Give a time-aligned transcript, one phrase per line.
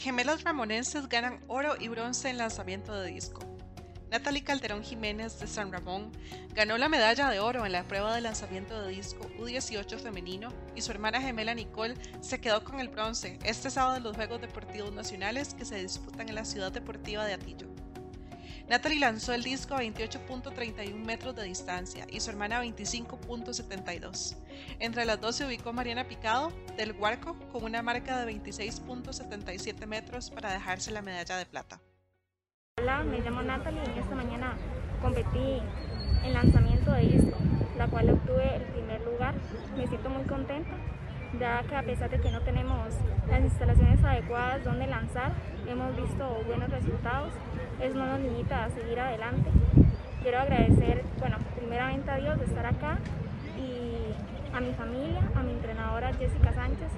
[0.00, 3.42] Gemelas ramonenses ganan oro y bronce en lanzamiento de disco.
[4.10, 6.10] Natalie Calderón Jiménez de San Ramón
[6.54, 10.80] ganó la medalla de oro en la prueba de lanzamiento de disco U18 femenino y
[10.80, 14.90] su hermana gemela Nicole se quedó con el bronce este sábado en los Juegos Deportivos
[14.90, 17.69] Nacionales que se disputan en la ciudad deportiva de Atillo.
[18.68, 24.36] Natalie lanzó el disco a 28.31 metros de distancia y su hermana a 25.72.
[24.78, 30.30] Entre las dos se ubicó Mariana Picado del Huarco con una marca de 26.77 metros
[30.30, 31.80] para dejarse la medalla de plata.
[32.78, 34.56] Hola, me llamo Natalie y esta mañana
[35.02, 35.60] competí
[36.24, 37.36] en lanzamiento de disco,
[37.76, 39.34] la cual obtuve el primer lugar.
[39.76, 40.76] Me siento muy contenta
[41.38, 42.88] ya que a pesar de que no tenemos
[43.28, 45.32] las instalaciones adecuadas donde lanzar,
[45.66, 47.32] hemos visto buenos resultados.
[47.80, 49.50] Eso no nos limita a seguir adelante.
[50.22, 52.98] Quiero agradecer, bueno, primeramente a Dios de estar acá
[53.56, 56.90] y a mi familia, a mi entrenadora Jessica Sánchez,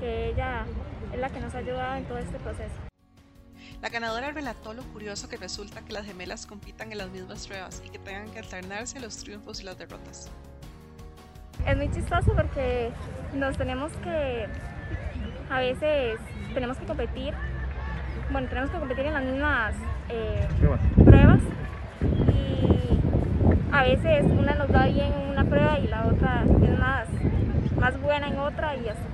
[0.00, 0.64] que ella
[1.12, 2.74] es la que nos ha ayudado en todo este proceso.
[3.80, 7.82] La ganadora relató lo curioso que resulta que las gemelas compitan en las mismas pruebas
[7.84, 10.30] y que tengan que alternarse los triunfos y las derrotas.
[11.66, 12.90] Es muy chistoso porque
[13.34, 14.46] nos tenemos que,
[15.50, 16.18] a veces
[16.52, 17.34] tenemos que competir,
[18.30, 19.74] bueno, tenemos que competir en las mismas
[20.08, 20.48] eh,
[21.04, 21.40] pruebas.
[22.02, 23.00] y
[23.72, 27.08] a veces una nos da bien en una prueba y la otra es más,
[27.76, 29.13] más buena en otra y así.